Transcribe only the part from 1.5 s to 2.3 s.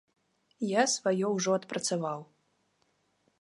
адпрацаваў.